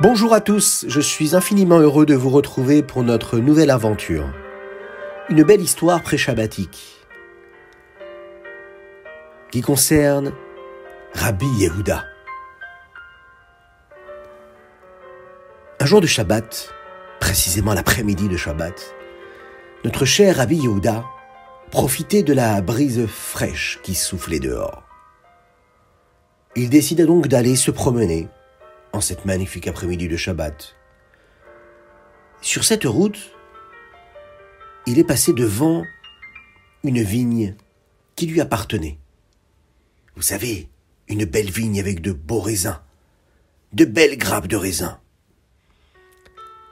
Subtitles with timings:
[0.00, 4.32] Bonjour à tous, je suis infiniment heureux de vous retrouver pour notre nouvelle aventure.
[5.28, 7.04] Une belle histoire pré-shabbatique
[9.50, 10.32] qui concerne
[11.14, 12.04] Rabbi Yehuda.
[15.80, 16.72] Un jour de Shabbat,
[17.18, 18.94] précisément l'après-midi de Shabbat,
[19.84, 21.04] notre cher Rabbi Yehuda
[21.72, 24.84] profitait de la brise fraîche qui soufflait dehors.
[26.54, 28.28] Il décida donc d'aller se promener
[28.92, 30.74] en cette magnifique après-midi de Shabbat.
[32.40, 33.18] Sur cette route,
[34.86, 35.84] il est passé devant
[36.84, 37.56] une vigne
[38.16, 38.98] qui lui appartenait.
[40.16, 40.68] Vous savez,
[41.08, 42.80] une belle vigne avec de beaux raisins,
[43.72, 44.98] de belles grappes de raisins.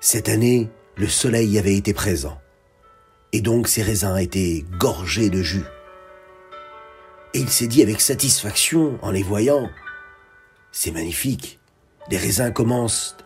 [0.00, 2.40] Cette année, le soleil avait été présent,
[3.32, 5.64] et donc ces raisins étaient gorgés de jus.
[7.34, 9.68] Et il s'est dit avec satisfaction en les voyant,
[10.72, 11.57] c'est magnifique,
[12.10, 13.16] des raisins commencent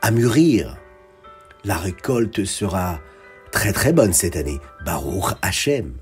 [0.00, 0.76] à mûrir.
[1.64, 3.00] La récolte sera
[3.52, 4.58] très très bonne cette année.
[4.84, 5.94] Baruch Hashem.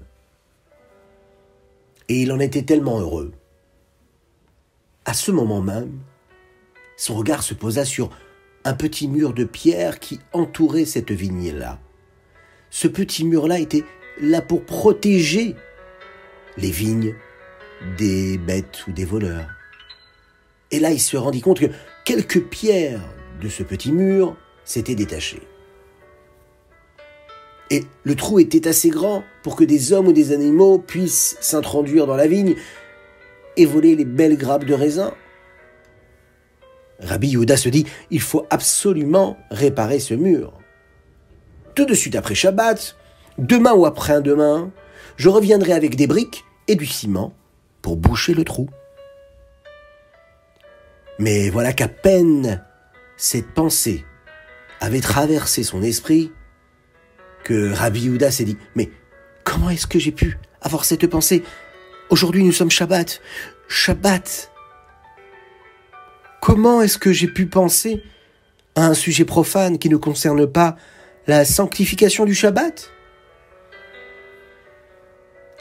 [2.09, 3.33] Et il en était tellement heureux.
[5.05, 6.01] À ce moment même,
[6.97, 8.11] son regard se posa sur
[8.65, 11.79] un petit mur de pierre qui entourait cette vigne-là.
[12.71, 13.85] Ce petit mur-là était
[14.21, 15.57] là pour protéger
[16.57, 17.15] les vignes
[17.97, 19.49] des bêtes ou des voleurs.
[20.71, 21.71] Et là, il se rendit compte que
[22.05, 23.05] quelques pierres
[23.41, 25.43] de ce petit mur s'étaient détachées.
[27.71, 32.07] Et le trou était assez grand pour que des hommes ou des animaux puissent s'introduire
[32.07, 32.57] dans la vigne
[33.57, 35.15] et voler les belles grappes de raisin.
[36.99, 40.53] Rabbi Yehuda se dit, il faut absolument réparer ce mur.
[41.75, 42.97] Tout de suite après Shabbat,
[43.39, 44.71] demain ou après-demain,
[45.17, 47.33] je reviendrai avec des briques et du ciment
[47.83, 48.69] pour boucher le trou.
[51.21, 52.65] Mais voilà qu'à peine
[53.19, 54.07] cette pensée
[54.81, 56.33] avait traversé son esprit,
[57.45, 58.91] que Rabbi Yehuda s'est dit, mais
[59.45, 61.43] comment est-ce que j'ai pu avoir cette pensée?
[62.09, 63.21] Aujourd'hui nous sommes Shabbat.
[63.69, 64.51] Shabbat.
[66.41, 68.03] Comment est-ce que j'ai pu penser
[68.75, 70.77] à un sujet profane qui ne concerne pas
[71.27, 72.91] la sanctification du Shabbat?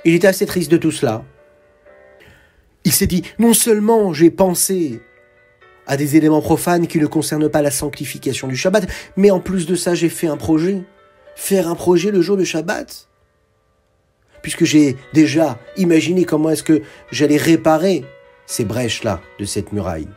[0.06, 1.26] Il était assez triste de tout cela.
[2.86, 5.02] Il s'est dit, non seulement j'ai pensé
[5.90, 9.66] à des éléments profanes qui ne concernent pas la sanctification du Shabbat, mais en plus
[9.66, 10.84] de ça, j'ai fait un projet.
[11.36, 13.08] Faire un projet le jour de Shabbat.
[14.44, 18.06] Puisque j'ai déjà imaginé comment est-ce que j'allais réparer
[18.46, 20.08] ces brèches-là de cette muraille.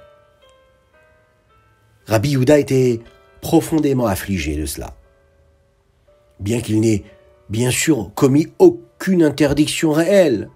[2.06, 3.00] Rabbi Yehuda était
[3.40, 4.94] profondément affligé de cela.
[6.38, 7.02] Bien qu'il n'ait
[7.48, 10.50] bien sûr commis aucune interdiction réelle,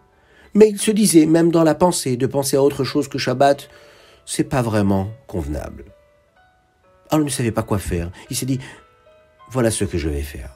[0.53, 3.71] mais il se disait, même dans la pensée, de penser à autre chose que Shabbat,
[4.27, 5.85] c'est pas vraiment convenable.
[7.11, 8.11] Alors il ne savait pas quoi faire.
[8.29, 8.61] Il s'est dit,
[9.51, 10.51] voilà ce que je vais faire.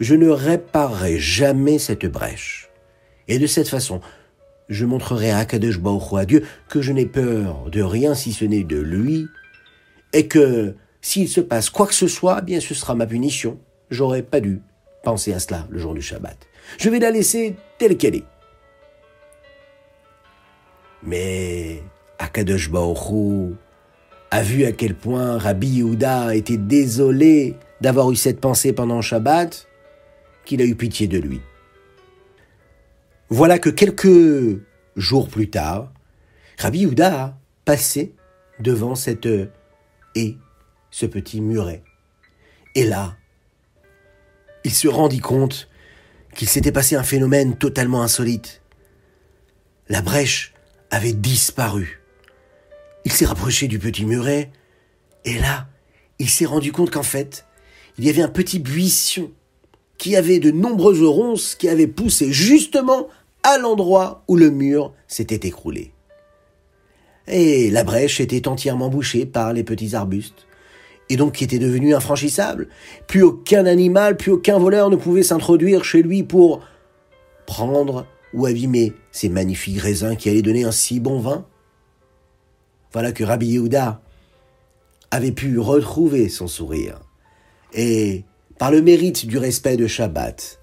[0.00, 2.70] Je ne réparerai jamais cette brèche.
[3.28, 4.00] Et de cette façon,
[4.68, 8.44] je montrerai à Kadesh Baruch à Dieu que je n'ai peur de rien si ce
[8.44, 9.28] n'est de lui,
[10.12, 13.60] et que s'il se passe quoi que ce soit, eh bien ce sera ma punition.
[13.90, 14.62] J'aurais pas dû
[15.04, 16.36] penser à cela le jour du Shabbat.
[16.78, 18.24] Je vais la laisser telle qu'elle est.
[21.02, 21.82] Mais
[22.18, 23.54] Akadosh Baoru
[24.30, 29.68] a vu à quel point Rabbi Yehuda était désolé d'avoir eu cette pensée pendant Shabbat,
[30.44, 31.40] qu'il a eu pitié de lui.
[33.28, 34.60] Voilà que quelques
[34.96, 35.92] jours plus tard,
[36.58, 38.14] Rabbi Yehuda passé
[38.60, 39.28] devant cette
[40.14, 40.36] haie,
[40.90, 41.82] ce petit muret.
[42.74, 43.16] Et là,
[44.64, 45.68] il se rendit compte
[46.34, 48.62] qu'il s'était passé un phénomène totalement insolite.
[49.88, 50.54] La brèche
[50.90, 52.01] avait disparu.
[53.04, 54.50] Il s'est rapproché du petit muret,
[55.24, 55.68] et là,
[56.18, 57.46] il s'est rendu compte qu'en fait,
[57.98, 59.30] il y avait un petit buisson
[59.98, 63.08] qui avait de nombreuses ronces qui avaient poussé justement
[63.42, 65.92] à l'endroit où le mur s'était écroulé.
[67.28, 70.46] Et la brèche était entièrement bouchée par les petits arbustes,
[71.08, 72.68] et donc qui était devenue infranchissable.
[73.06, 76.60] Plus aucun animal, plus aucun voleur ne pouvait s'introduire chez lui pour
[77.46, 81.46] prendre ou abîmer ces magnifiques raisins qui allaient donner un si bon vin.
[82.92, 84.02] Voilà que Rabbi Yehuda
[85.10, 87.00] avait pu retrouver son sourire.
[87.72, 88.24] Et
[88.58, 90.60] par le mérite du respect de Shabbat,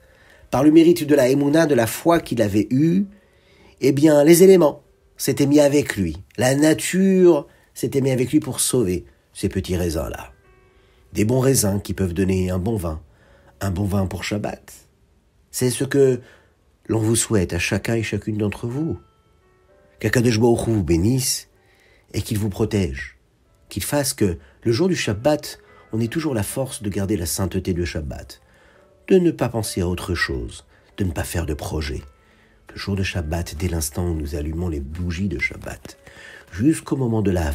[0.51, 3.05] par le mérite de la émouna, de la foi qu'il avait eue,
[3.81, 4.83] eh bien, les éléments
[5.17, 6.17] s'étaient mis avec lui.
[6.37, 10.31] La nature s'était mis avec lui pour sauver ces petits raisins-là.
[11.13, 13.01] Des bons raisins qui peuvent donner un bon vin,
[13.61, 14.73] un bon vin pour Shabbat.
[15.51, 16.21] C'est ce que
[16.87, 18.99] l'on vous souhaite à chacun et chacune d'entre vous.
[19.99, 21.48] Qu'Akadosh vous bénisse
[22.13, 23.17] et qu'il vous protège.
[23.69, 25.59] qu'il fasse que le jour du Shabbat,
[25.93, 28.41] on ait toujours la force de garder la sainteté du Shabbat,
[29.07, 30.65] de ne pas penser à autre chose,
[30.97, 32.01] de ne pas faire de projet.
[32.73, 35.99] Le jour de Shabbat, dès l'instant où nous allumons les bougies de Shabbat,
[36.51, 37.51] jusqu'au moment de la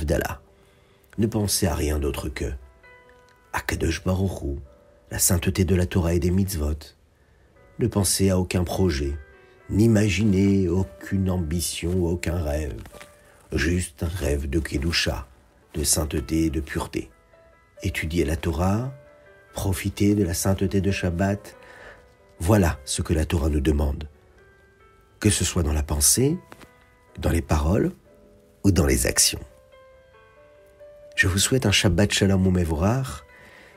[1.17, 2.47] ne pensez à rien d'autre que
[3.53, 4.59] Akadosh Baruch
[5.11, 6.79] la sainteté de la Torah et des mitzvot.
[7.79, 9.13] Ne pensez à aucun projet,
[9.71, 12.75] n'imaginez aucune ambition, aucun rêve.
[13.55, 15.29] Juste un rêve de Kedusha,
[15.75, 17.09] de sainteté et de pureté.
[17.85, 18.93] Étudiez la Torah,
[19.53, 21.57] profitez de la sainteté de Shabbat.
[22.41, 24.09] Voilà ce que la Torah nous demande.
[25.21, 26.37] Que ce soit dans la pensée,
[27.21, 27.93] dans les paroles
[28.65, 29.45] ou dans les actions.
[31.15, 33.23] Je vous souhaite un Shabbat Shalom Umevorach,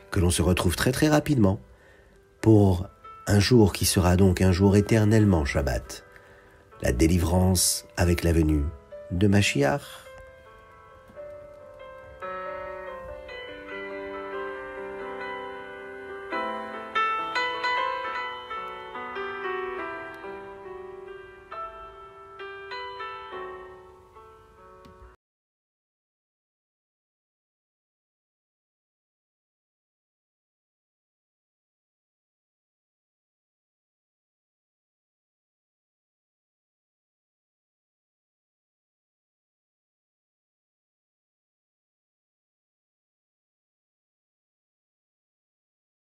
[0.10, 1.60] que l'on se retrouve très très rapidement
[2.42, 2.88] pour
[3.28, 6.04] un jour qui sera donc un jour éternellement Shabbat,
[6.82, 8.64] la délivrance avec la venue
[9.12, 10.07] de Mashiach.